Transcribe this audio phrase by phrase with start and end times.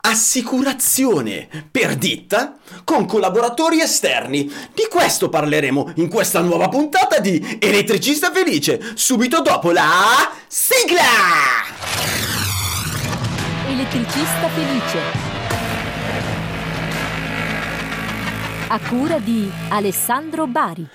[0.00, 4.44] assicurazione per ditta con collaboratori esterni.
[4.72, 11.02] Di questo parleremo in questa nuova puntata di Elettricista Felice, subito dopo la sigla!
[13.68, 15.28] Elettricista Felice.
[18.68, 20.86] A cura di Alessandro Bari.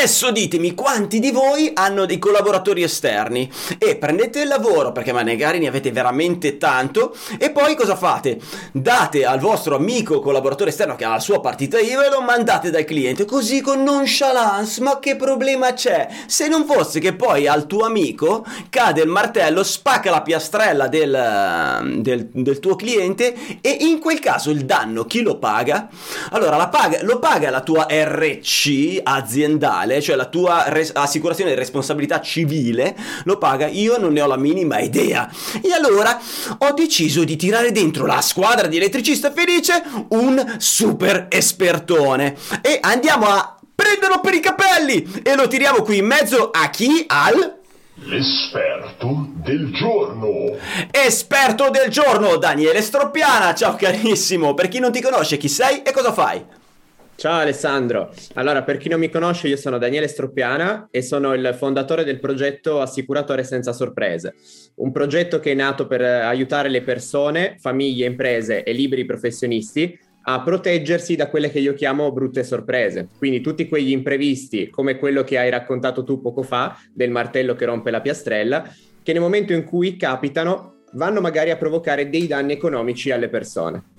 [0.00, 5.58] Adesso ditemi quanti di voi hanno dei collaboratori esterni e prendete il lavoro perché magari
[5.58, 8.40] ne avete veramente tanto e poi cosa fate?
[8.72, 12.70] Date al vostro amico collaboratore esterno che ha la sua partita IVA e lo mandate
[12.70, 16.08] dal cliente così con nonchalance, ma che problema c'è?
[16.24, 21.96] Se non fosse che poi al tuo amico cade il martello, spacca la piastrella del,
[21.98, 25.90] del, del tuo cliente e in quel caso il danno chi lo paga?
[26.30, 31.56] Allora paga, lo paga la tua RC aziendale aziendale, cioè la tua res- assicurazione di
[31.56, 35.30] responsabilità civile, lo paga, io non ne ho la minima idea.
[35.60, 36.18] E allora
[36.58, 42.36] ho deciso di tirare dentro la squadra di elettricista felice un super espertone.
[42.62, 47.04] E andiamo a prenderlo per i capelli e lo tiriamo qui in mezzo a chi?
[47.06, 47.58] Al...
[48.02, 50.56] L'esperto del giorno.
[50.90, 53.54] Esperto del giorno, Daniele Stroppiana.
[53.54, 54.54] Ciao carissimo.
[54.54, 56.42] Per chi non ti conosce, chi sei e cosa fai?
[57.20, 61.54] Ciao Alessandro, allora per chi non mi conosce io sono Daniele Stroppiana e sono il
[61.54, 64.36] fondatore del progetto Assicuratore senza sorprese,
[64.76, 70.40] un progetto che è nato per aiutare le persone, famiglie, imprese e liberi professionisti a
[70.40, 75.36] proteggersi da quelle che io chiamo brutte sorprese, quindi tutti quegli imprevisti come quello che
[75.36, 78.64] hai raccontato tu poco fa del martello che rompe la piastrella,
[79.02, 83.98] che nel momento in cui capitano vanno magari a provocare dei danni economici alle persone.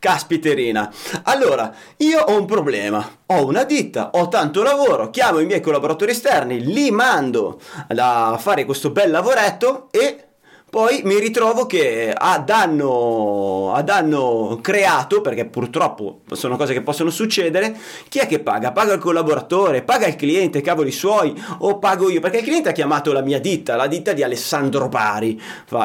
[0.00, 0.92] Caspiterina.
[1.24, 3.18] Allora, io ho un problema.
[3.26, 7.60] Ho una ditta, ho tanto lavoro, chiamo i miei collaboratori esterni, li mando
[7.94, 10.29] a fare questo bel lavoretto e
[10.70, 17.10] poi mi ritrovo che a danno, a danno creato, perché purtroppo sono cose che possono
[17.10, 17.76] succedere,
[18.08, 18.70] chi è che paga?
[18.70, 22.20] Paga il collaboratore, paga il cliente, cavoli suoi, o pago io?
[22.20, 25.40] Perché il cliente ha chiamato la mia ditta, la ditta di Alessandro Pari,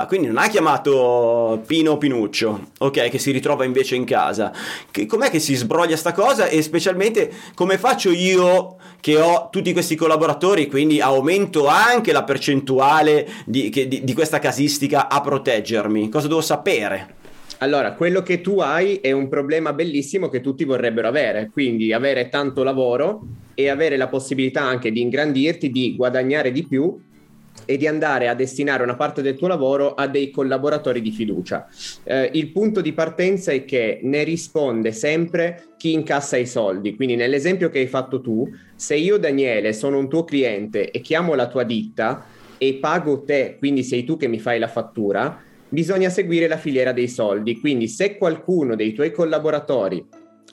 [0.08, 4.54] quindi non ha chiamato Pino Pinuccio, ok, che si ritrova invece in casa.
[4.92, 9.74] Che, com'è che si sbroglia sta cosa e specialmente come faccio io che ho tutti
[9.74, 14.74] questi collaboratori, quindi aumento anche la percentuale di, che, di, di questa casistica?
[14.76, 16.10] Statistica a proteggermi?
[16.10, 17.24] Cosa devo sapere?
[17.60, 22.28] Allora, quello che tu hai è un problema bellissimo che tutti vorrebbero avere, quindi avere
[22.28, 27.00] tanto lavoro e avere la possibilità anche di ingrandirti, di guadagnare di più
[27.64, 31.66] e di andare a destinare una parte del tuo lavoro a dei collaboratori di fiducia.
[32.04, 36.96] Eh, il punto di partenza è che ne risponde sempre chi incassa i soldi.
[36.98, 41.34] Quindi nell'esempio che hai fatto tu, se io Daniele sono un tuo cliente e chiamo
[41.34, 42.26] la tua ditta,
[42.58, 46.92] e pago te, quindi sei tu che mi fai la fattura, bisogna seguire la filiera
[46.92, 47.60] dei soldi.
[47.60, 50.06] Quindi se qualcuno dei tuoi collaboratori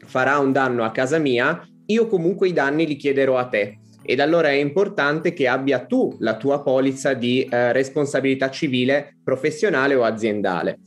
[0.06, 3.78] farà un danno a casa mia, io comunque i danni li chiederò a te.
[4.04, 9.94] Ed allora è importante che abbia tu la tua polizza di eh, responsabilità civile, professionale
[9.94, 10.78] o aziendale.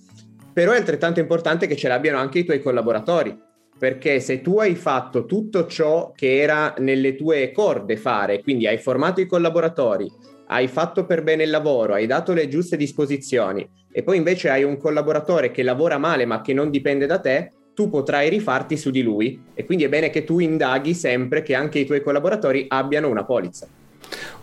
[0.53, 3.37] Però è altrettanto importante che ce l'abbiano anche i tuoi collaboratori,
[3.77, 8.77] perché se tu hai fatto tutto ciò che era nelle tue corde fare, quindi hai
[8.77, 10.09] formato i collaboratori,
[10.47, 14.63] hai fatto per bene il lavoro, hai dato le giuste disposizioni e poi invece hai
[14.63, 18.89] un collaboratore che lavora male ma che non dipende da te, tu potrai rifarti su
[18.89, 22.65] di lui e quindi è bene che tu indaghi sempre che anche i tuoi collaboratori
[22.69, 23.67] abbiano una polizza.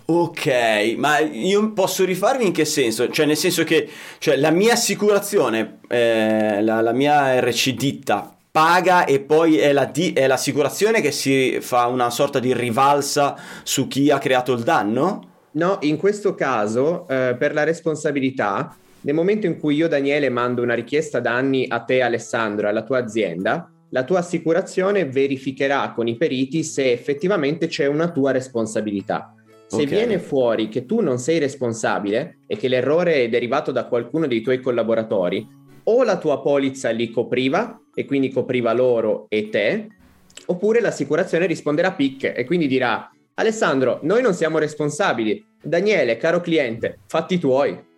[0.05, 3.09] Ok, ma io posso rifarmi in che senso?
[3.09, 3.89] Cioè, nel senso che
[4.19, 9.87] cioè, la mia assicurazione, eh, la, la, mia RC ditta paga e poi è, la
[9.87, 14.63] di- è l'assicurazione che si fa una sorta di rivalsa su chi ha creato il
[14.63, 15.31] danno?
[15.53, 20.63] No, in questo caso, eh, per la responsabilità, nel momento in cui io, Daniele, mando
[20.63, 26.17] una richiesta danni a te, Alessandro, alla tua azienda, la tua assicurazione verificherà con i
[26.17, 29.35] periti se effettivamente c'è una tua responsabilità.
[29.67, 29.87] Se okay.
[29.87, 34.43] viene fuori che tu non sei responsabile e che l'errore è derivato da qualcuno dei
[34.43, 35.47] tuoi collaboratori,
[35.85, 39.89] o la tua polizza li copriva e quindi copriva loro e te,
[40.47, 45.45] oppure l'assicurazione risponderà a picche e quindi dirà Alessandro, noi non siamo responsabili.
[45.63, 47.91] Daniele, caro cliente, fatti tuoi.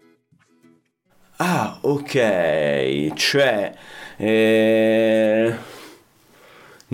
[1.36, 3.72] Ah, ok, cioè...
[4.16, 5.54] Eh...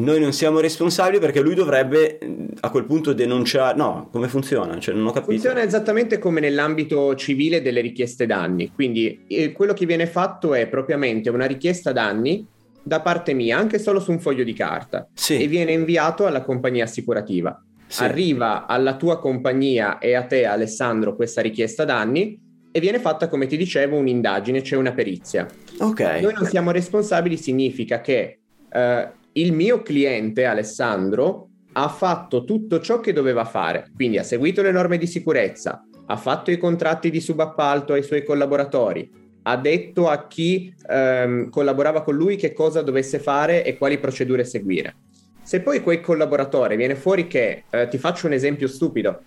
[0.01, 2.19] Noi non siamo responsabili perché lui dovrebbe
[2.61, 3.77] a quel punto denunciare.
[3.77, 4.79] No, come funziona?
[4.79, 5.33] Cioè, non ho capito.
[5.33, 8.73] Funziona esattamente come nell'ambito civile delle richieste danni.
[8.75, 12.47] Quindi eh, quello che viene fatto è propriamente una richiesta danni
[12.83, 15.39] da parte mia, anche solo su un foglio di carta, sì.
[15.39, 18.05] e viene inviato alla compagnia assicurativa sì.
[18.05, 22.41] arriva alla tua compagnia e a te Alessandro questa richiesta danni
[22.73, 25.47] e viene fatta come ti dicevo un'indagine, cioè una perizia.
[25.81, 26.01] Ok.
[26.23, 28.39] Noi non siamo responsabili significa che
[28.73, 34.61] eh, il mio cliente Alessandro ha fatto tutto ciò che doveva fare, quindi ha seguito
[34.63, 39.09] le norme di sicurezza, ha fatto i contratti di subappalto ai suoi collaboratori,
[39.43, 44.45] ha detto a chi ehm, collaborava con lui che cosa dovesse fare e quali procedure
[44.45, 44.95] seguire.
[45.43, 49.21] Se poi quel collaboratore viene fuori che, eh, ti faccio un esempio stupido,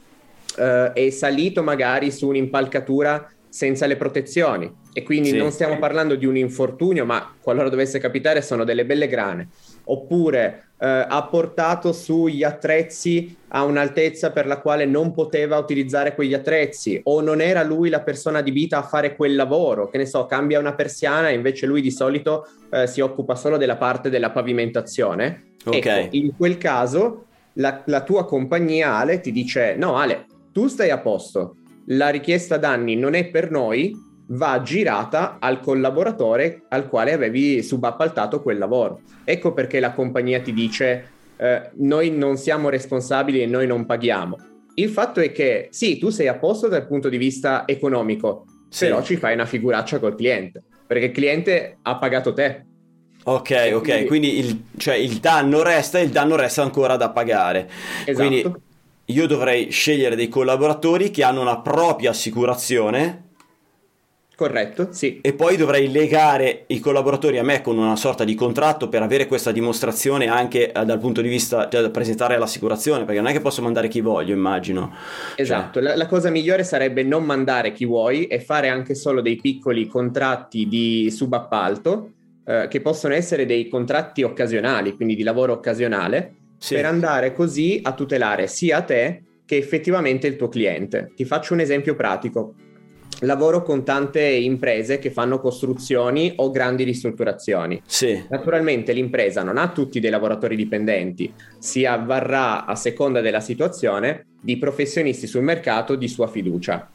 [0.57, 5.37] eh, è salito magari su un'impalcatura senza le protezioni e quindi Sì.
[5.37, 9.49] non stiamo parlando di un infortunio, ma qualora dovesse capitare sono delle belle grane.
[9.85, 16.33] Oppure eh, ha portato sugli attrezzi a un'altezza per la quale non poteva utilizzare quegli
[16.33, 20.25] attrezzi o non era lui la persona adibita a fare quel lavoro, che ne so,
[20.25, 24.31] cambia una persiana e invece lui di solito eh, si occupa solo della parte della
[24.31, 25.51] pavimentazione.
[25.65, 25.85] Ok.
[25.85, 30.89] Ecco, in quel caso la, la tua compagnia Ale ti dice no Ale, tu stai
[30.89, 31.55] a posto,
[31.87, 33.95] la richiesta danni non è per noi,
[34.27, 39.01] va girata al collaboratore al quale avevi subappaltato quel lavoro.
[39.23, 44.37] Ecco perché la compagnia ti dice eh, noi non siamo responsabili e noi non paghiamo.
[44.75, 48.85] Il fatto è che sì, tu sei a posto dal punto di vista economico, Sì.
[48.85, 52.65] però ci fai una figuraccia col cliente, perché il cliente ha pagato te.
[53.25, 57.09] Ok, ok, quindi- quindi il, cioè, il danno resta e il danno resta ancora da
[57.11, 57.69] pagare.
[58.05, 58.27] Esatto.
[58.27, 58.51] Quindi
[59.05, 63.31] io dovrei scegliere dei collaboratori che hanno una propria assicurazione
[64.35, 65.19] Corretto, sì.
[65.21, 69.27] e poi dovrei legare i collaboratori a me con una sorta di contratto per avere
[69.27, 73.33] questa dimostrazione anche eh, dal punto di vista cioè, da presentare all'assicurazione, perché non è
[73.33, 74.91] che posso mandare chi voglio, immagino.
[75.35, 79.35] Esatto, la, la cosa migliore sarebbe non mandare chi vuoi e fare anche solo dei
[79.35, 82.09] piccoli contratti di subappalto
[82.45, 86.73] eh, che possono essere dei contratti occasionali, quindi di lavoro occasionale, Sì.
[86.75, 91.11] per andare così a tutelare sia te che effettivamente il tuo cliente.
[91.15, 92.55] Ti faccio un esempio pratico.
[93.21, 97.81] Lavoro con tante imprese che fanno costruzioni o grandi ristrutturazioni.
[97.85, 104.25] Sì, Naturalmente l'impresa non ha tutti dei lavoratori dipendenti, si avvarrà a seconda della situazione
[104.41, 106.89] di professionisti sul mercato di sua fiducia.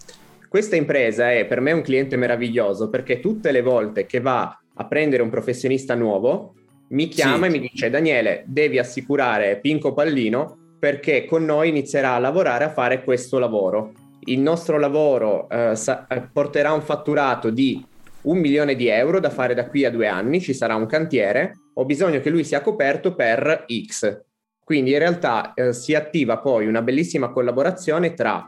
[0.49, 4.87] Questa impresa è per me un cliente meraviglioso perché tutte le volte che va a
[4.87, 6.55] prendere un professionista nuovo
[6.91, 7.55] mi chiama Sì.
[7.55, 12.71] e mi dice Daniele devi assicurare Pinco Pallino perché con noi inizierà a lavorare a
[12.71, 13.93] fare questo lavoro.
[14.25, 17.85] Il nostro lavoro eh, sa- eh, porterà un fatturato di
[18.23, 21.55] un milione di euro da fare da qui a due anni, ci sarà un cantiere,
[21.75, 24.23] ho bisogno che lui sia coperto per X.
[24.63, 28.47] Quindi in realtà eh, si attiva poi una bellissima collaborazione tra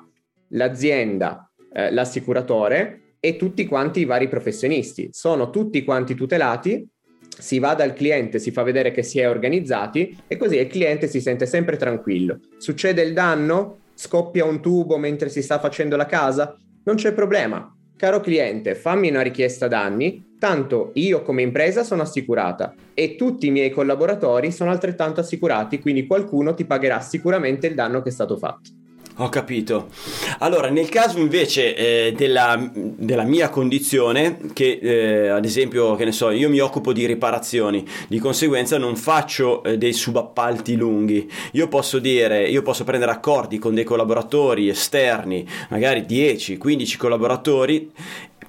[0.48, 5.08] l'azienda, eh, l'assicuratore e tutti quanti i vari professionisti.
[5.12, 6.86] Sono tutti quanti tutelati,
[7.38, 11.06] si va dal cliente, si fa vedere che si è organizzati e così il cliente
[11.06, 12.38] si sente sempre tranquillo.
[12.58, 13.79] Succede il danno?
[14.02, 16.56] Scoppia un tubo mentre si sta facendo la casa?
[16.84, 17.70] Non c'è problema.
[17.98, 23.50] Caro cliente, fammi una richiesta danni, tanto io come impresa sono assicurata e tutti i
[23.50, 28.38] miei collaboratori sono altrettanto assicurati, quindi qualcuno ti pagherà sicuramente il danno che è stato
[28.38, 28.70] fatto.
[29.20, 29.88] Ho capito.
[30.38, 36.12] Allora, nel caso invece eh, della, della mia condizione, che eh, ad esempio, che ne
[36.12, 41.30] so, io mi occupo di riparazioni, di conseguenza non faccio eh, dei subappalti lunghi.
[41.52, 47.92] Io posso dire, io posso prendere accordi con dei collaboratori esterni, magari 10, 15 collaboratori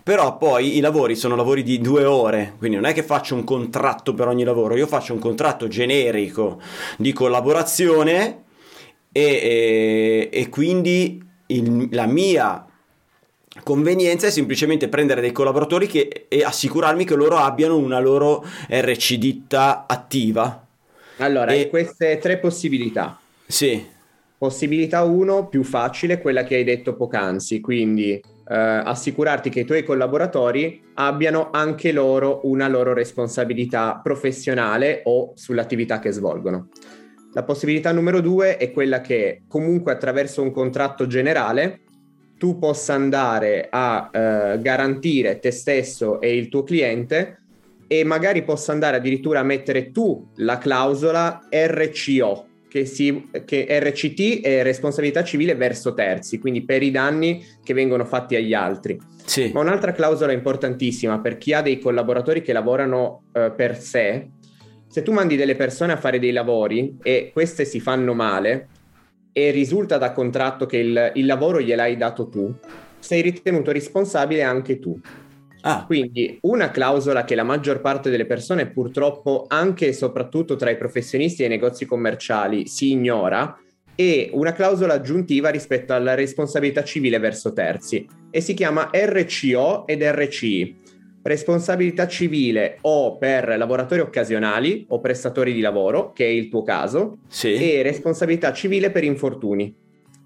[0.03, 3.43] però poi i lavori sono lavori di due ore, quindi non è che faccio un
[3.43, 6.59] contratto per ogni lavoro, io faccio un contratto generico
[6.97, 8.45] di collaborazione
[9.11, 12.65] e, e- e quindi il- la mia
[13.63, 19.15] convenienza è semplicemente prendere dei collaboratori che- e assicurarmi che loro abbiano una loro RC
[19.15, 20.65] ditta attiva.
[21.17, 23.19] Allora, E- queste tre possibilità.
[23.45, 23.85] Sì,
[24.41, 28.23] Possibilità 1, più facile, quella che hai detto poc'anzi, quindi eh,
[28.55, 36.11] assicurarti che i tuoi collaboratori abbiano anche loro una loro responsabilità professionale o sull'attività che
[36.11, 36.69] svolgono.
[37.33, 41.81] La possibilità numero due è quella che comunque attraverso un contratto generale
[42.37, 47.43] tu possa andare a eh, garantire te stesso e il tuo cliente
[47.87, 54.41] e magari possa andare addirittura a mettere tu la clausola RCO, che, si, che RCT
[54.41, 58.97] è responsabilità civile verso terzi, quindi per i danni che vengono fatti agli altri.
[59.25, 64.29] sì, Ma un'altra clausola importantissima per chi ha dei collaboratori che lavorano eh, per sé,
[64.91, 68.67] se tu mandi delle persone a fare dei lavori e queste si fanno male
[69.31, 72.53] e risulta da contratto che il, il lavoro gliel'hai dato tu,
[72.99, 74.99] sei ritenuto responsabile anche tu.
[75.61, 80.69] ah, Quindi una clausola che la maggior parte delle persone purtroppo anche e soprattutto tra
[80.69, 83.57] i professionisti e i negozi commerciali si ignora
[83.95, 90.03] è una clausola aggiuntiva rispetto alla responsabilità civile verso terzi e si chiama RCO ed
[90.03, 90.80] RCI.
[91.23, 97.17] Responsabilità civile o per lavoratori occasionali o prestatori di lavoro, che è il tuo caso,
[97.27, 97.53] Sì.
[97.53, 99.73] e responsabilità civile per infortuni.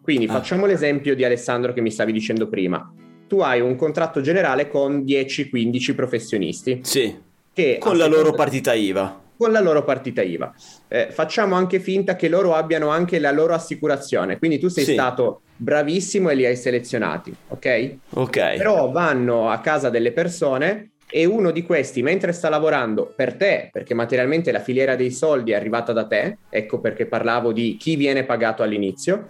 [0.02, 0.32] Quindi Ah.
[0.34, 2.94] facciamo l'esempio di Alessandro che mi stavi dicendo prima.
[3.28, 7.14] Tu hai un contratto generale con 10-15 professionisti Sì.
[7.52, 9.24] che Con la loro partita IVA.
[9.38, 10.54] Con la loro partita IVA.
[10.88, 14.94] Eh, facciamo anche finta che loro abbiano anche la loro assicurazione, quindi tu sei Sì.
[14.94, 17.96] stato bravissimo e li hai selezionati, ok?
[18.16, 18.56] Ok.
[18.58, 23.70] Però vanno a casa delle persone e uno di questi, mentre sta lavorando per te,
[23.72, 27.96] perché materialmente la filiera dei soldi è arrivata da te, ecco perché parlavo di chi
[27.96, 29.28] viene pagato all'inizio,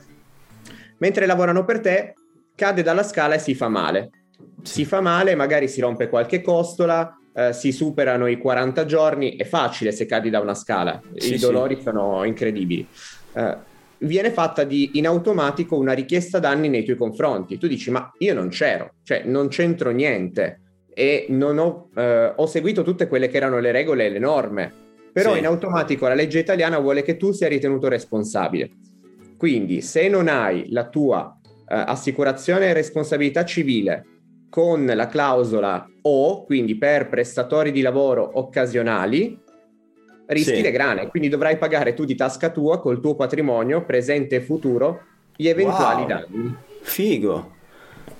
[0.99, 2.13] mentre lavorano per te,
[2.55, 4.09] cade dalla scala e si fa male.
[4.63, 9.43] Si fa male, magari si rompe qualche costola, eh, si superano i 40 giorni, è
[9.43, 11.45] facile se cadi da una scala, Sì, i sì.
[11.45, 12.87] dolori sono incredibili.
[13.33, 13.57] Eh,
[13.99, 17.57] viene fatta di, in automatico una richiesta danni nei tuoi confronti.
[17.57, 20.61] Tu dici, ma io non c'ero, cioè non c'entro niente
[20.93, 24.71] e non ho, eh, ho seguito tutte quelle che erano le regole e le norme,
[25.11, 25.39] però Sì.
[25.39, 28.69] in automatico la legge italiana vuole che tu sia ritenuto responsabile.
[29.37, 31.37] Quindi se non hai la tua
[31.67, 34.05] eh, assicurazione e responsabilità civile
[34.55, 39.37] con la clausola O, quindi per prestatori di lavoro occasionali,
[40.27, 40.61] rischi Sì.
[40.61, 45.01] le grane, quindi dovrai pagare tu di tasca tua col tuo patrimonio presente e futuro
[45.35, 46.07] gli eventuali Wow.
[46.07, 46.55] danni.
[46.83, 47.51] Figo.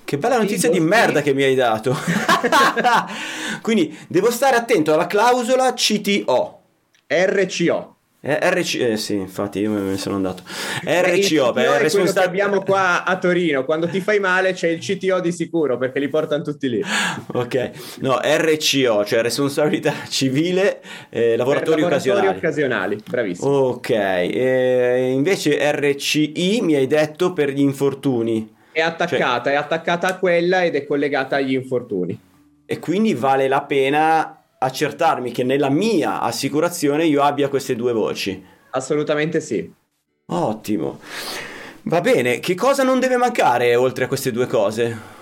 [0.04, 0.86] Che bella notizia Figo, di sì.
[0.86, 1.96] merda che mi hai dato.
[3.64, 6.60] Quindi devo stare attento alla clausola CTO.
[7.08, 7.95] RCO.
[8.28, 10.42] Eh, RC, eh sì, infatti io me ne sono andato.
[10.82, 14.54] Il RCO, per è quello che responsa- abbiamo qua a Torino, quando ti fai male
[14.54, 16.82] c'è il CTO di sicuro perché li portano tutti lì.
[17.34, 22.28] Ok, no, RCO, cioè responsabilità civile, eh, lavoratori Per occasionali.
[22.28, 23.48] occasionali, bravissimo.
[23.48, 28.52] Ok, eh, invece RCI mi hai detto per gli infortuni.
[28.72, 32.20] È attaccata, è attaccata a quella ed è collegata agli infortuni.
[32.66, 38.44] E quindi vale la pena accertarmi che nella mia assicurazione io abbia queste due voci.
[38.72, 39.72] Assolutamente sì.
[40.28, 41.00] Ottimo.
[41.84, 45.14] Va bene, che cosa non deve mancare oltre a queste due cose?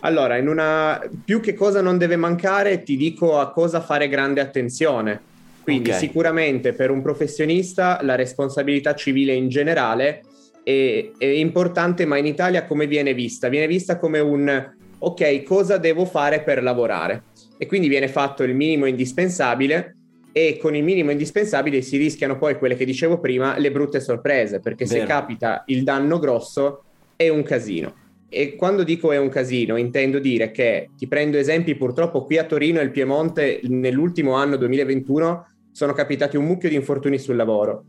[0.00, 4.40] Allora, in una più che cosa non deve mancare, ti dico a cosa fare grande
[4.40, 5.20] attenzione.
[5.62, 5.96] Quindi Ok.
[5.96, 10.22] sicuramente per un professionista la responsabilità civile in generale
[10.62, 13.48] è, è importante, ma in Italia come viene vista?
[13.48, 17.24] Viene vista come un ok, cosa devo fare per lavorare?
[17.58, 19.96] E quindi viene fatto il minimo indispensabile
[20.32, 24.60] e con il minimo indispensabile si rischiano poi quelle che dicevo prima, le brutte sorprese,
[24.60, 25.06] perché se Vero.
[25.06, 26.84] capita il danno grosso
[27.16, 27.94] è un casino.
[28.28, 32.44] E quando dico è un casino, intendo dire che ti prendo esempi purtroppo qui a
[32.44, 37.84] Torino e il Piemonte nell'ultimo anno 2021 sono capitati un mucchio di infortuni sul lavoro.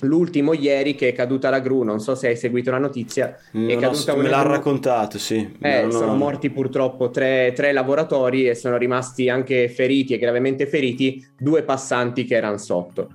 [0.00, 3.38] L'ultimo ieri che è caduta la gru, non so se hai seguito la notizia, è
[3.52, 5.56] Non ho- caduta me una l'ha gru- raccontato, sì.
[5.60, 10.66] eh, ho- sono morti purtroppo tre, tre lavoratori e sono rimasti anche feriti e gravemente
[10.66, 13.08] feriti due passanti che erano sotto.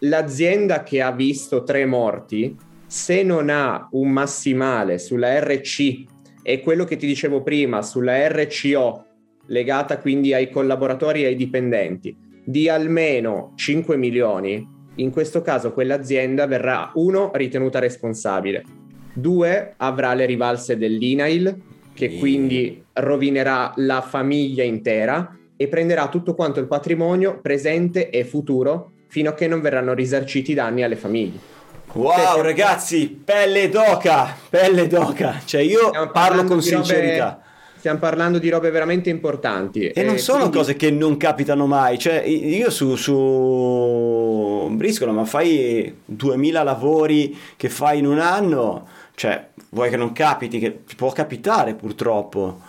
[0.00, 6.04] L'azienda che ha visto tre morti, se non ha un massimale sulla RC
[6.42, 9.04] e quello che ti dicevo prima sulla RCO,
[9.46, 16.46] legata quindi ai collaboratori e ai dipendenti, di almeno 5 milioni, in questo caso quell'azienda
[16.46, 18.64] verrà, uno, ritenuta responsabile,
[19.12, 21.56] due, avrà le rivalse dell'INAIL,
[21.94, 22.18] che Mm.
[22.18, 29.30] quindi rovinerà la famiglia intera e prenderà tutto quanto il patrimonio presente e futuro fino
[29.30, 31.38] a che non verranno risarciti i danni alle famiglie.
[31.92, 32.42] Wow, Sì.
[32.42, 35.40] ragazzi, pelle d'oca, pelle d'oca.
[35.42, 37.40] Cioè io parlo con sincerità.
[37.86, 39.86] Stiamo parlando di robe veramente importanti.
[39.90, 45.24] E non sono quindi- cose che non capitano mai, cioè io su, su Briscola, ma
[45.24, 51.12] fai 2000 lavori che fai in un anno, cioè vuoi che non capiti, che può
[51.12, 52.60] capitare purtroppo.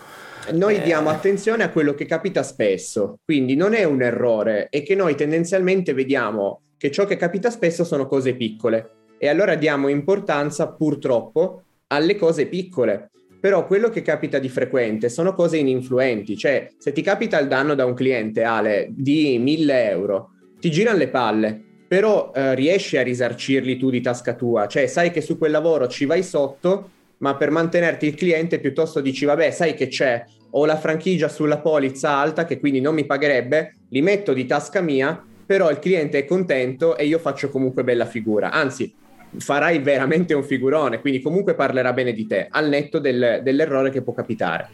[0.52, 0.82] Noi Eh.
[0.82, 5.16] diamo attenzione a quello che capita spesso, quindi non è un errore, è che noi
[5.16, 11.62] tendenzialmente vediamo che ciò che capita spesso sono cose piccole e allora diamo importanza purtroppo
[11.88, 13.10] alle cose piccole.
[13.40, 17.74] Però quello che capita di frequente sono cose ininfluenti, cioè se ti capita il danno
[17.74, 23.02] da un cliente, Ale, di 1000 euro, ti girano le palle, però eh, riesci a
[23.02, 27.36] risarcirli tu di tasca tua, cioè sai che su quel lavoro ci vai sotto, ma
[27.36, 32.10] per mantenerti il cliente piuttosto dici vabbè sai che c'è, ho la franchigia sulla polizza
[32.10, 36.24] alta che quindi non mi pagherebbe, li metto di tasca mia, però il cliente è
[36.24, 38.92] contento e io faccio comunque bella figura, anzi
[39.36, 44.02] farai veramente un figurone, quindi comunque parlerà bene di te, al netto del- dell'errore che
[44.02, 44.68] può capitare.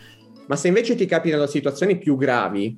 [0.47, 2.77] Ma se invece ti capitano situazioni più gravi,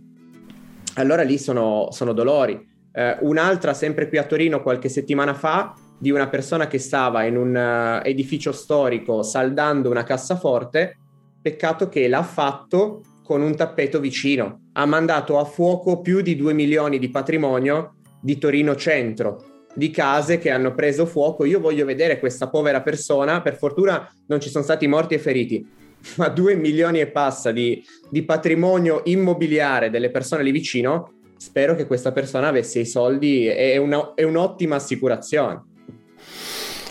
[0.95, 2.75] allora lì sono, sono dolori.
[2.93, 7.37] Eh, un'altra, sempre qui a Torino, qualche settimana fa, di una persona che stava in
[7.37, 10.99] un eh, edificio storico saldando una cassaforte,
[11.41, 14.69] peccato che l'ha fatto con un tappeto vicino.
[14.73, 20.39] Ha mandato a fuoco più di 2 milioni di patrimonio di Torino Centro, di case
[20.39, 21.45] che hanno preso fuoco.
[21.45, 25.69] Io voglio vedere questa povera persona, per fortuna non ci sono stati morti e feriti,
[26.17, 31.13] ma 2 milioni e passa di, di patrimonio immobiliare delle persone lì vicino.
[31.37, 35.63] Spero che questa persona avesse i soldi e una, è un'ottima assicurazione.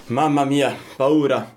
[0.08, 1.56] Mamma mia, paura.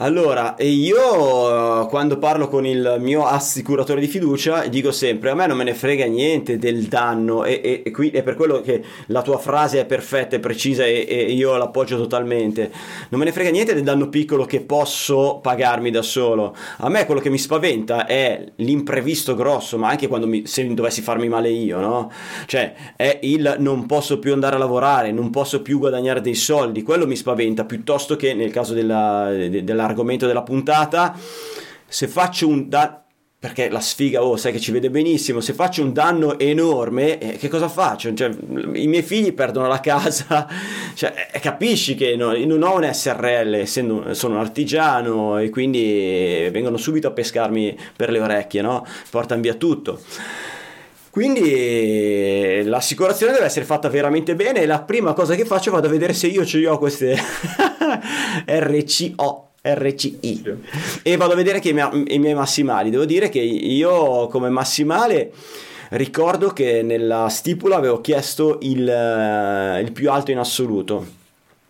[0.00, 5.56] Allora, io quando parlo con il mio assicuratore di fiducia dico sempre a me non
[5.56, 9.22] me ne frega niente del danno e, e, e qui è per quello che la
[9.22, 12.70] tua frase è perfetta e precisa e, e, io l'appoggio totalmente.
[13.08, 16.54] Non me ne frega niente del danno piccolo che posso pagarmi da solo.
[16.76, 21.02] A me quello che mi spaventa è l'imprevisto grosso, ma anche quando mi, se dovessi
[21.02, 22.12] farmi male io, no?
[22.46, 26.84] Cioè, è il non posso più andare a lavorare, non posso più guadagnare dei soldi,
[26.84, 31.16] quello mi spaventa piuttosto che nel caso della, della l'argomento della puntata.
[31.86, 33.02] Se faccio un danno,
[33.40, 37.36] perché la sfiga, oh, sai che ci vede benissimo, se faccio un danno enorme, eh,
[37.36, 38.12] che cosa faccio?
[38.12, 38.30] Cioè,
[38.74, 40.48] I miei figli perdono la casa,
[40.94, 46.48] cioè, eh, capisci che no, non ho un SRL, essendo sono un artigiano e quindi
[46.50, 48.84] vengono subito a pescarmi per le orecchie, no?
[49.08, 50.00] Portano via tutto.
[51.10, 55.90] Quindi l'assicurazione deve essere fatta veramente bene e la prima cosa che faccio vado a
[55.90, 57.16] vedere se io ce li ho queste
[58.46, 60.42] RCO RCI
[61.02, 62.90] e vado a vedere che i miei, i miei massimali.
[62.90, 65.32] Devo dire che io come massimale
[65.90, 71.16] ricordo che nella stipula avevo chiesto il, eh, il più alto in assoluto.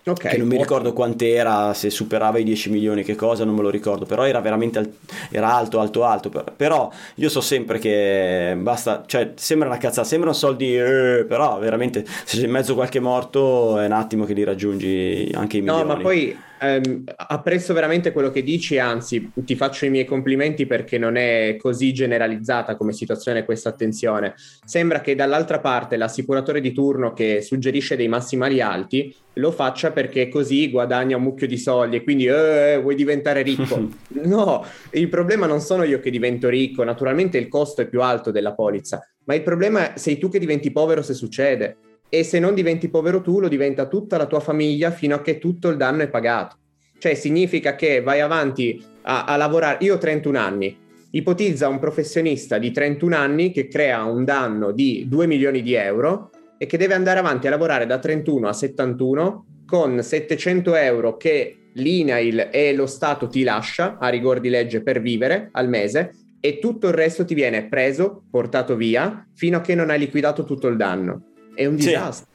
[0.08, 3.60] Okay, che non mi ricordo quant'era, se superava i 10 milioni, che cosa, non me
[3.60, 4.90] lo ricordo, però era veramente al-
[5.30, 6.30] era alto, alto, alto.
[6.56, 12.06] Però io so sempre che basta, cioè sembra una cazzata, sembrano soldi, eh, però veramente
[12.24, 15.82] se c'è in mezzo qualche morto è un attimo che li raggiungi anche i milioni.
[15.82, 20.66] No, ma poi ehm, apprezzo veramente quello che dici, anzi ti faccio i miei complimenti
[20.66, 24.34] perché non è così generalizzata come situazione questa attenzione.
[24.64, 30.28] Sembra che dall'altra parte l'assicuratore di turno che suggerisce dei massimali alti lo faccia perché
[30.28, 33.88] così guadagna un mucchio di soldi e quindi eh, vuoi diventare ricco.
[34.24, 38.30] no, il problema non sono io che divento ricco, naturalmente il costo è più alto
[38.30, 41.76] della polizza, ma il problema è sei tu che diventi povero se succede
[42.08, 45.38] e se non diventi povero tu, lo diventa tutta la tua famiglia fino a che
[45.38, 46.56] tutto il danno è pagato.
[46.98, 50.76] Cioè significa che vai avanti a, a lavorare, io ho 31 anni,
[51.10, 56.30] ipotizza un professionista di 31 anni che crea un danno di 2 milioni di euro
[56.58, 61.56] e che deve andare avanti a lavorare da 31 a 71 con 700 euro che
[61.74, 66.58] l'INAIL e lo Stato ti lascia a rigor di legge per vivere al mese e
[66.58, 70.66] tutto il resto ti viene preso, portato via, fino a che non hai liquidato tutto
[70.68, 71.22] il danno
[71.58, 72.28] è un disastro.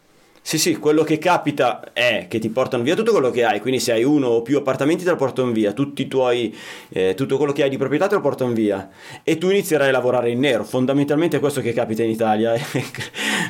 [0.44, 0.58] Sì.
[0.58, 3.94] Sì, quello che capita è che ti portano via tutto quello che hai, quindi se
[3.94, 6.56] hai uno o più appartamenti te lo portano via, tuoi,
[6.90, 8.90] eh, tutto quello che hai di proprietà te lo portano via
[9.24, 12.54] e tu inizierai a lavorare in nero, fondamentalmente è questo che capita in Italia,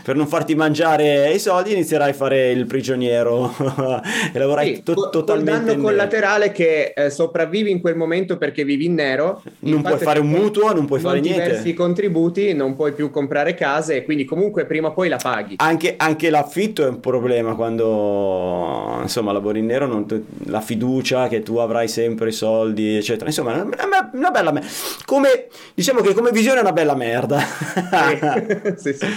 [0.04, 3.54] per non farti mangiare i soldi inizierai a fare il prigioniero
[4.32, 8.64] e lavorai sì, to- totalmente Con danno collaterale che eh, sopravvivi in quel momento perché
[8.64, 9.42] vivi in nero.
[9.60, 11.54] Non puoi fare un mutuo, non puoi fare niente.
[11.54, 15.18] Non i contributi, non puoi più comprare case e quindi comunque prima o poi la
[15.18, 15.56] paghi.
[15.58, 20.06] Anche, anche l'affitto è un problema quando insomma lavori in nero, non,
[20.46, 23.28] la fiducia che tu avrai sempre i soldi, eccetera.
[23.28, 24.68] Insomma, una, una bella merda.
[25.06, 27.40] Come diciamo che come visione è una bella merda.
[28.78, 29.08] sì, sì.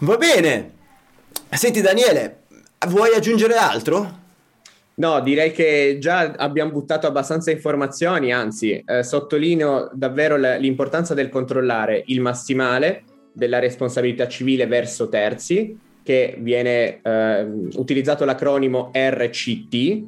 [0.00, 0.72] Va bene.
[1.50, 2.42] Senti Daniele,
[2.88, 4.18] vuoi aggiungere altro?
[4.94, 12.02] No, direi che già abbiamo buttato abbastanza informazioni, anzi, eh, sottolineo davvero l'importanza del controllare
[12.06, 17.42] il massimale della responsabilità civile verso terzi, che viene eh,
[17.74, 20.02] utilizzato l'acronimo RCT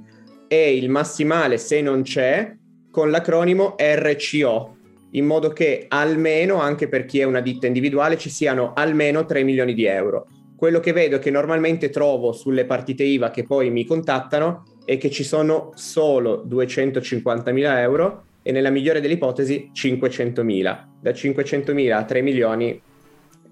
[0.48, 2.55] e il massimale se non c'è
[2.90, 4.76] con l'acronimo RCO
[5.12, 9.42] in modo che almeno anche per chi è una ditta individuale ci siano almeno 3
[9.42, 10.26] milioni di euro.
[10.57, 15.11] Quello che vedo che normalmente trovo sulle partite IVA che poi mi contattano è che
[15.11, 20.88] ci sono solo 250 mila euro e nella migliore delle ipotesi 500 mila.
[21.00, 22.81] Da 500 mila a 3 milioni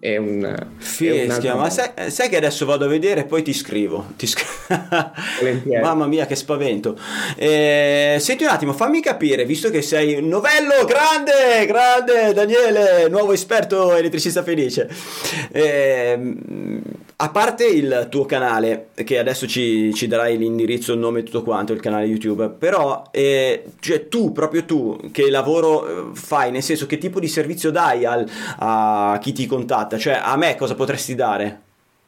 [0.01, 4.13] è un fischia ma sai, sai, che adesso vado a vedere e poi ti scrivo,
[4.17, 4.49] ti scrivo.
[5.83, 6.99] mamma mia che spavento.
[7.37, 13.33] Eh, senti un attimo fammi capire visto che sei un novello grande grande Daniele nuovo
[13.33, 14.89] esperto elettricista felice.
[15.53, 16.19] Eh,
[17.23, 21.43] a parte il tuo canale, che adesso ci, ci, darai l'indirizzo, il nome e tutto
[21.43, 26.63] quanto, il canale YouTube, però eh, cioè tu, proprio tu, che lavoro eh, fai, nel
[26.63, 30.75] senso che tipo di servizio dai al, a chi ti contatta, cioè a me cosa
[30.75, 31.61] potresti dare?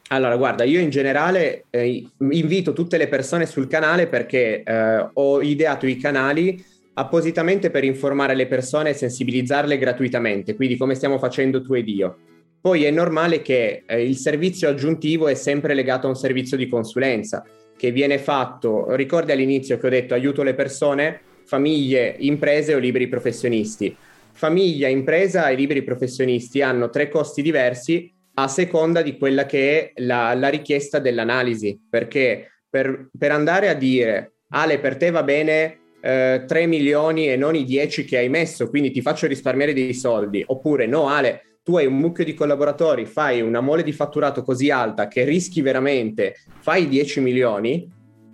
[0.07, 5.41] Allora, guarda, io in generale eh, invito tutte le persone sul canale perché eh, ho
[5.43, 6.63] ideato i canali
[6.95, 12.17] appositamente per informare le persone e sensibilizzarle gratuitamente, quindi come stiamo facendo tu ed io.
[12.63, 16.69] Poi è normale che eh, il servizio aggiuntivo è sempre legato a un servizio di
[16.69, 17.43] consulenza
[17.75, 23.09] che viene fatto, ricordi all'inizio che ho detto aiuto le persone, famiglie, imprese o liberi
[23.09, 23.93] professionisti.
[24.31, 30.01] Famiglia, impresa e liberi professionisti hanno tre costi diversi a seconda di quella che è
[30.01, 35.79] la, la richiesta dell'analisi, perché per, per, andare a dire Ale per te va bene
[35.99, 39.93] eh, 3 milioni e non i 10 che hai messo, quindi ti faccio risparmiare dei
[39.93, 44.43] soldi, oppure no Ale tu hai un mucchio di collaboratori, fai una mole di fatturato
[44.43, 47.89] così alta che rischi veramente, fai 10 milioni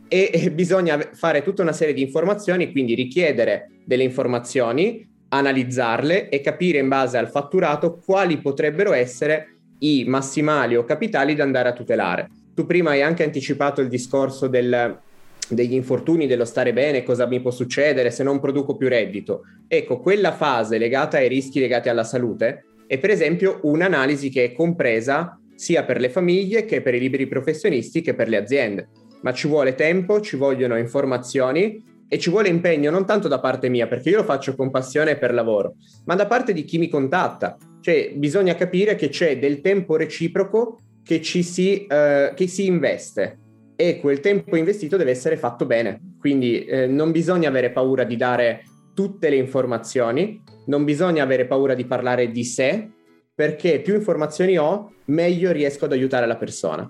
[0.07, 6.41] e, e bisogna fare tutta una serie di informazioni, quindi richiedere delle informazioni, analizzarle e
[6.41, 11.73] capire in base al fatturato quali potrebbero essere i massimali o capitali da andare a
[11.73, 12.29] tutelare.
[12.55, 14.99] Tu prima hai anche anticipato il discorso del,
[15.47, 19.43] degli infortuni, dello stare bene, cosa mi può succedere se non produco più reddito.
[19.67, 24.52] Ecco, quella fase legata ai rischi legati alla salute è per esempio un'analisi che è
[24.52, 28.89] compresa sia per le famiglie che per i liberi professionisti che per le aziende.
[29.21, 33.69] Ma ci vuole tempo, ci vogliono informazioni e ci vuole impegno non tanto da parte
[33.69, 35.75] mia, perché io lo faccio con passione per lavoro,
[36.06, 37.58] ma da parte di chi mi contatta.
[37.80, 43.38] Cioè bisogna capire che c'è del tempo reciproco che ci si, eh, che si investe
[43.75, 46.15] e quel tempo investito deve essere fatto bene.
[46.19, 48.63] Quindi eh, non bisogna avere paura di dare
[48.95, 52.88] tutte le informazioni, non bisogna avere paura di parlare di sé,
[53.34, 56.89] perché più informazioni ho, meglio riesco ad aiutare la persona.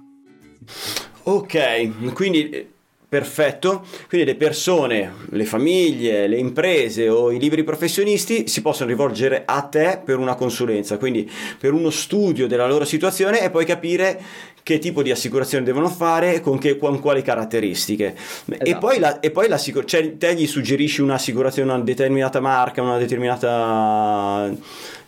[1.24, 2.78] Ok, quindi
[3.10, 9.42] Perfetto, quindi le persone, le famiglie, le imprese o i libri professionisti si possono rivolgere
[9.48, 14.22] a te per una consulenza, quindi per uno studio della loro situazione e poi capire
[14.70, 18.16] che tipo di assicurazione devono fare con, che, con quali caratteristiche.
[18.16, 18.64] Esatto.
[18.64, 19.48] E poi, la, e poi
[19.86, 24.48] cioè, te gli suggerisci un'assicurazione, una determinata marca, una determinata...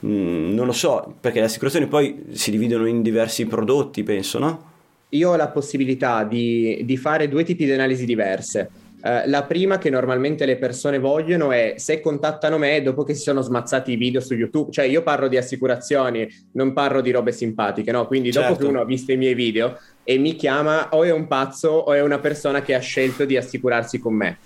[0.04, 4.69] Mm, non lo so, perché le assicurazioni poi si dividono in diversi prodotti, penso, no?
[5.10, 8.69] io ho la possibilità di, di fare due tipi di analisi diverse.
[9.03, 13.21] Uh, la prima che normalmente le persone vogliono è se contattano me dopo che si
[13.21, 17.31] sono smazzati i video su YouTube, cioè io parlo di assicurazioni, non parlo di robe
[17.31, 18.05] simpatiche, no?
[18.05, 18.49] Quindi certo.
[18.49, 21.69] dopo che uno ha visto i miei video e mi chiama o è un pazzo
[21.69, 24.37] o è una persona che ha scelto di assicurarsi con me.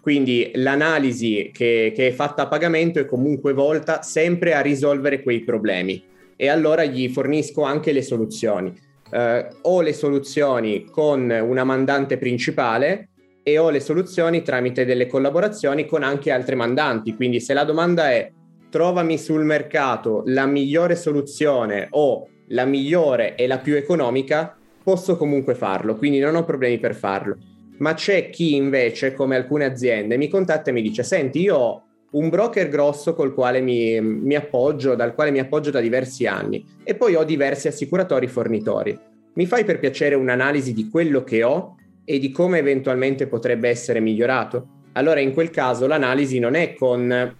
[0.00, 5.40] Quindi l'analisi che, che è fatta a pagamento è comunque volta sempre a risolvere quei
[5.40, 6.02] problemi
[6.36, 13.10] e allora gli fornisco anche le soluzioni eh, ho le soluzioni con una mandante principale
[13.42, 17.14] e ho le soluzioni tramite delle collaborazioni con anche altri mandanti.
[17.14, 18.30] Quindi se la domanda è
[18.70, 25.54] trovami sul mercato la migliore soluzione o la migliore e la più economica, posso comunque
[25.54, 27.36] farlo, quindi non ho problemi per farlo.
[27.78, 31.82] Ma c'è chi invece, come alcune aziende, mi contatta e mi dice, senti, io ho
[32.12, 36.64] un broker grosso col quale mi, mi appoggio, dal quale mi appoggio da diversi anni
[36.84, 38.98] e poi ho diversi assicuratori fornitori.
[39.34, 44.00] Mi fai per piacere un'analisi di quello che ho e di come eventualmente potrebbe essere
[44.00, 44.80] migliorato?
[44.92, 47.34] Allora in quel caso l'analisi non è con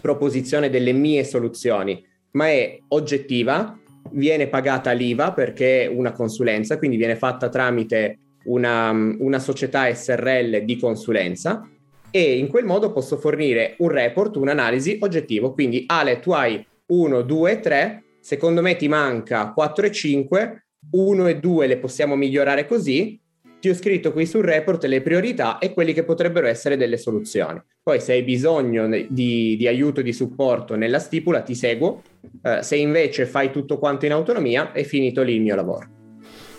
[0.00, 3.78] proposizione delle mie soluzioni, ma è oggettiva,
[4.12, 10.62] viene pagata l'IVA perché è una consulenza, quindi viene fatta tramite una, una società SRL
[10.64, 11.68] di consulenza
[12.10, 15.52] e in quel modo posso fornire un report, un'analisi oggettivo.
[15.52, 21.26] Quindi Ale, tu hai 1, 2, 3, secondo me ti manca 4 e 5, 1
[21.26, 23.19] e 2 le possiamo migliorare così.
[23.60, 27.60] Ti ho scritto qui sul report le priorità e quelli che potrebbero essere delle soluzioni.
[27.82, 32.02] Poi se hai bisogno di, di aiuto, di supporto nella stipula, ti seguo.
[32.42, 35.88] Uh, se invece fai tutto quanto in autonomia, è finito lì il mio lavoro.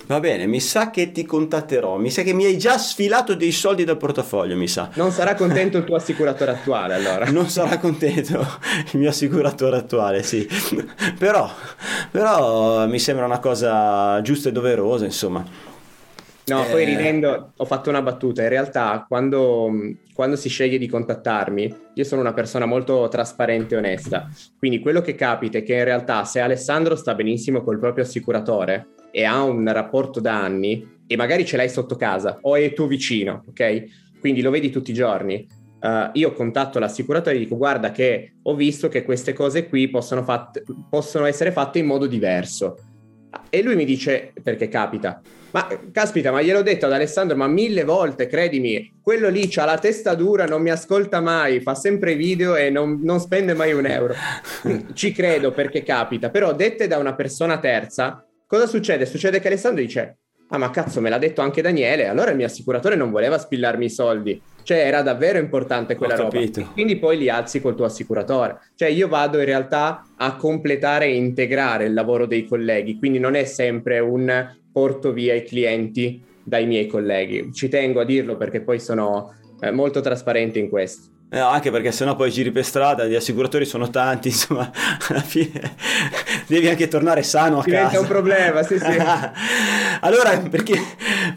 [0.06, 1.98] Va bene, mi sa che ti contatterò.
[1.98, 4.92] Mi sa che mi hai già sfilato dei soldi dal portafoglio, mi sa.
[4.94, 7.32] Non sarà contento il tuo assicuratore attuale, allora.
[7.32, 8.46] Non sarà contento
[8.92, 10.48] il mio assicuratore attuale, sì.
[11.18, 11.50] però,
[12.12, 15.70] però mi sembra una cosa giusta e doverosa, insomma.
[16.48, 16.70] No, eh...
[16.70, 18.44] poi ridendo, ho fatto una battuta.
[18.44, 19.72] In realtà, quando,
[20.14, 24.30] quando, si sceglie di contattarmi, io sono una persona molto trasparente e onesta.
[24.58, 28.88] Quindi quello che capita è che in realtà se Alessandro sta benissimo col proprio assicuratore,
[29.12, 32.88] e ha un rapporto da anni e magari ce l'hai sotto casa o è tuo
[32.88, 34.20] vicino, ok?
[34.20, 35.46] Quindi lo vedi tutti i giorni.
[35.82, 40.24] Uh, io contatto l'assicuratore e dico guarda che ho visto che queste cose qui possono,
[40.24, 42.78] fat- possono essere fatte in modo diverso.
[43.50, 47.84] E lui mi dice, perché capita, ma caspita, ma gliel'ho detto ad Alessandro, ma mille
[47.84, 52.56] volte, credimi, quello lì ha la testa dura, non mi ascolta mai, fa sempre video
[52.56, 54.14] e non, non spende mai un euro.
[54.94, 59.06] Ci credo perché capita, però dette da una persona terza, Cosa succede?
[59.06, 60.18] Succede che Alessandro dice:
[60.50, 62.08] Ah, ma cazzo, me l'ha detto anche Daniele.
[62.08, 64.42] Allora il mio assicuratore non voleva spillarmi i soldi.
[64.64, 66.40] Cioè era davvero importante quella roba.
[66.74, 68.60] Quindi poi li alzi col tuo assicuratore.
[68.76, 73.36] Cioè io vado in realtà a completare e integrare il lavoro dei colleghi, quindi non
[73.36, 77.52] è sempre un porto via i clienti dai miei colleghi.
[77.54, 81.11] Ci tengo a dirlo perché poi sono eh, molto trasparente in questo.
[81.34, 84.70] Eh, anche perché sennò poi giri per strada, gli assicuratori sono tanti, insomma,
[85.08, 85.76] alla fine
[86.46, 88.02] devi anche tornare sano a Diventa casa.
[88.02, 88.84] un problema, sì, sì.
[90.02, 90.78] allora, per chi,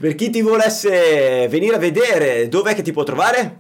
[0.01, 3.59] per chi ti volesse venire a vedere, dov'è che ti può trovare?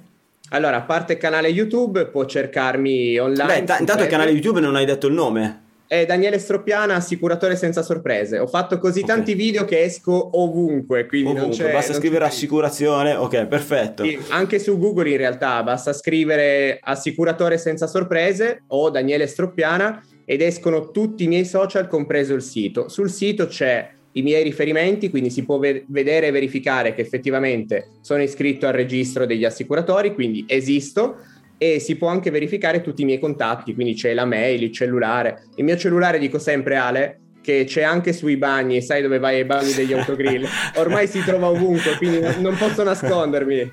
[0.51, 3.47] Allora, a parte il canale YouTube, può cercarmi online.
[3.63, 5.63] Beh, sul intanto il canale YouTube non hai detto il nome.
[5.87, 8.39] È Daniele Stroppiana, assicuratore senza sorprese.
[8.39, 9.07] Ho fatto così Ok.
[9.07, 14.03] tanti video che esco ovunque, quindi non Ovunque, basta scrivere assicurazione, ok, perfetto.
[14.03, 20.41] Sì, anche su Google in realtà basta scrivere assicuratore senza sorprese o Daniele Stroppiana ed
[20.41, 22.89] escono tutti i miei social, compreso il sito.
[22.89, 27.89] Sul sito c'è i miei riferimenti, quindi si può ve- vedere e verificare che effettivamente
[28.01, 31.17] sono iscritto al registro degli assicuratori, quindi esisto
[31.73, 35.45] e si può anche verificare tutti i miei contatti, quindi c'è la mail, il cellulare.
[35.57, 39.45] Il mio cellulare dico sempre Ale che c'è anche sui bagni, sai dove vai ai
[39.47, 40.47] bagni degli autogrill.
[40.77, 43.73] Ormai si trova ovunque, quindi non- non posso nascondermi.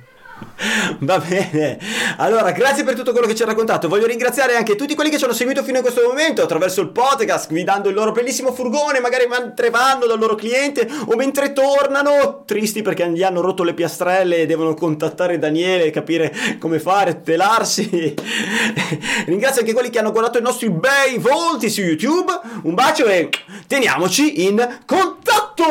[1.00, 1.80] Va bene,
[2.18, 3.88] allora grazie per tutto quello che ci hai raccontato.
[3.88, 6.90] Voglio ringraziare anche tutti quelli che ci hanno seguito fino a questo momento attraverso il
[6.90, 12.44] podcast, guidando il loro bellissimo furgone, magari mentre vanno dal loro cliente o mentre tornano,
[12.46, 17.22] tristi perché gli hanno rotto le piastrelle e devono contattare Daniele e capire come fare,
[17.22, 18.14] telarsi.
[19.26, 22.32] Ringrazio anche quelli che hanno guardato i nostri bei volti su YouTube.
[22.64, 23.30] Un bacio e
[23.68, 25.64] teniamoci in contatto!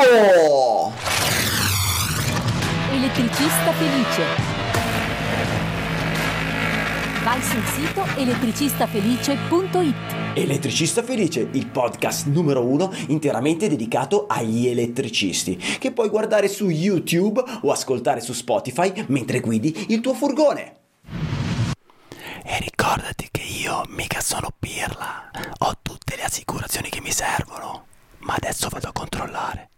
[2.93, 4.60] Elettricista felice.
[7.31, 9.95] Vai sul sito elettricistafelice.it.
[10.35, 17.41] Elettricista Felice, il podcast numero uno interamente dedicato agli elettricisti, che puoi guardare su YouTube
[17.63, 20.79] o ascoltare su Spotify mentre guidi il tuo furgone.
[22.43, 27.85] E ricordati che io mica sono pirla, ho tutte le assicurazioni che mi servono,
[28.23, 29.69] ma adesso vado a controllare.